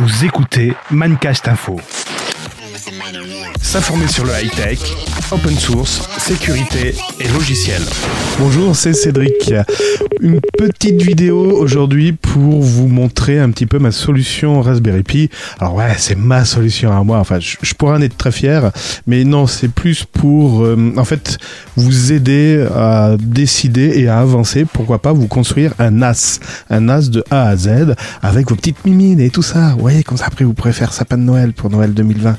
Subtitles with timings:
[0.00, 1.80] Vous écoutez Mancast Info.
[3.60, 4.78] S'informer sur le high-tech,
[5.30, 7.82] open source, sécurité et logiciel.
[8.38, 9.52] Bonjour, c'est Cédric.
[10.20, 15.30] Une petite vidéo aujourd'hui pour vous montrer un petit peu ma solution Raspberry Pi.
[15.58, 17.18] Alors ouais, c'est ma solution à moi.
[17.18, 18.70] Enfin, je, pourrais en être très fier,
[19.06, 21.38] mais non, c'est plus pour euh, en fait
[21.76, 24.64] vous aider à décider et à avancer.
[24.64, 26.40] Pourquoi pas vous construire un NAS,
[26.70, 29.72] un NAS de A à Z avec vos petites mimines et tout ça.
[29.74, 32.36] Vous voyez, comme ça après vous pourrez faire sapin de Noël pour Noël 2020.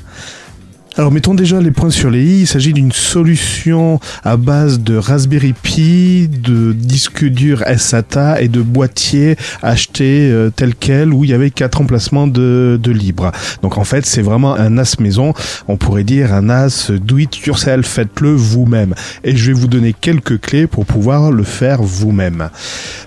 [0.96, 2.40] Alors mettons déjà les points sur les i.
[2.40, 8.60] Il s'agit d'une solution à base de Raspberry Pi, de disque dur SATA et de
[8.60, 13.30] boîtier acheté euh, tel quel où il y avait quatre emplacements de, de libre.
[13.62, 15.32] Donc en fait c'est vraiment un NAS maison.
[15.68, 17.86] On pourrait dire un NAS do it yourself.
[17.86, 18.94] Faites-le vous-même.
[19.22, 22.48] Et je vais vous donner quelques clés pour pouvoir le faire vous-même.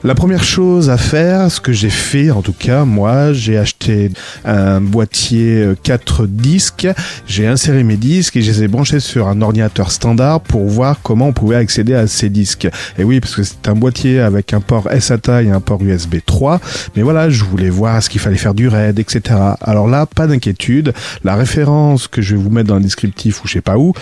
[0.05, 4.09] La première chose à faire, ce que j'ai fait en tout cas, moi j'ai acheté
[4.45, 6.87] un boîtier 4 disques.
[7.27, 10.99] J'ai inséré mes disques et je les ai branchés sur un ordinateur standard pour voir
[11.01, 12.67] comment on pouvait accéder à ces disques.
[12.99, 16.17] Et oui, parce que c'est un boîtier avec un port SATA et un port USB
[16.23, 16.59] 3.
[16.95, 19.39] Mais voilà, je voulais voir ce qu'il fallait faire du RAID, etc.
[19.61, 20.93] Alors là, pas d'inquiétude.
[21.23, 23.93] La référence que je vais vous mettre dans le descriptif ou je sais pas où,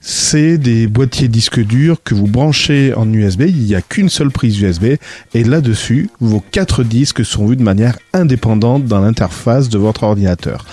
[0.00, 3.42] c'est des boîtiers disques durs que vous branchez en USB.
[3.48, 4.94] Il n'y a qu'une seule prise USB
[5.34, 10.64] et là-dessus, vos quatre disques sont vus de manière indépendante dans l'interface de votre ordinateur.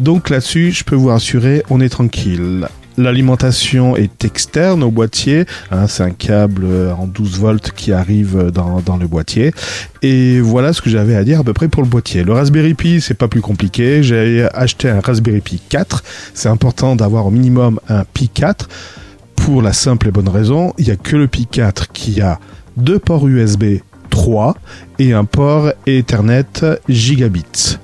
[0.00, 2.66] Donc là-dessus, je peux vous rassurer, on est tranquille.
[2.96, 6.66] L'alimentation est externe au boîtier, hein, c'est un câble
[6.98, 9.52] en 12 volts qui arrive dans, dans le boîtier.
[10.02, 12.24] Et voilà ce que j'avais à dire à peu près pour le boîtier.
[12.24, 14.02] Le Raspberry Pi, c'est pas plus compliqué.
[14.02, 16.02] J'ai acheté un Raspberry Pi 4.
[16.34, 18.68] C'est important d'avoir au minimum un Pi 4
[19.36, 22.38] pour la simple et bonne raison, il n'y a que le Pi 4 qui a
[22.76, 24.56] deux ports USB 3
[24.98, 26.44] et un port Ethernet
[26.88, 27.78] gigabit.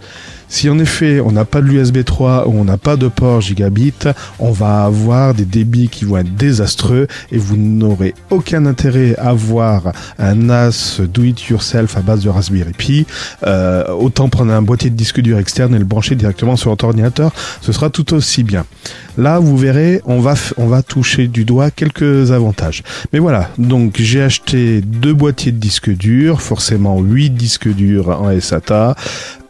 [0.56, 3.42] Si en effet on n'a pas de l'USB 3 ou on n'a pas de port
[3.42, 3.92] gigabit,
[4.38, 9.28] on va avoir des débits qui vont être désastreux et vous n'aurez aucun intérêt à
[9.28, 13.06] avoir un NAS do it yourself à base de Raspberry Pi.
[13.46, 16.86] Euh, autant prendre un boîtier de disque dur externe et le brancher directement sur votre
[16.86, 18.64] ordinateur, ce sera tout aussi bien.
[19.18, 22.82] Là, vous verrez, on va on va toucher du doigt quelques avantages.
[23.12, 28.40] Mais voilà, donc j'ai acheté deux boîtiers de disque dur, forcément 8 disques durs en
[28.40, 28.94] SATA,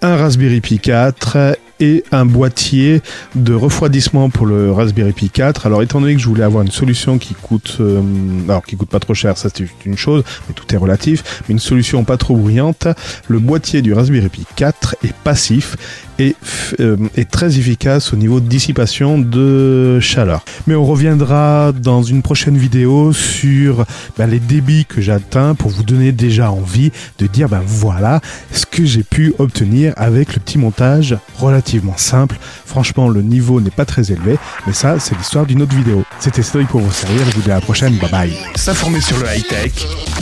[0.03, 3.03] un Raspberry Pi 4 et un boîtier
[3.35, 5.67] de refroidissement pour le Raspberry Pi 4.
[5.67, 8.01] Alors étant donné que je voulais avoir une solution qui coûte, euh,
[8.49, 11.53] alors qui coûte pas trop cher, ça c'est une chose, mais tout est relatif, mais
[11.53, 12.89] une solution pas trop bruyante,
[13.29, 15.77] le boîtier du Raspberry Pi 4 est passif
[16.19, 16.35] et
[16.81, 20.45] euh, est très efficace au niveau de dissipation de chaleur.
[20.67, 23.85] Mais on reviendra dans une prochaine vidéo sur
[24.17, 28.21] ben, les débits que j'atteins pour vous donner déjà envie de dire ben voilà
[28.51, 31.66] ce que j'ai pu obtenir avec le petit montage relatif
[31.97, 32.37] simple.
[32.65, 36.05] Franchement, le niveau n'est pas très élevé, mais ça, c'est l'histoire d'une autre vidéo.
[36.19, 38.37] C'était Cédric pour vous servir, je vous dis à la prochaine, bye bye.
[38.55, 39.73] S'informer sur le high-tech,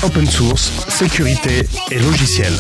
[0.03, 2.53] open source, sécurité et logiciel.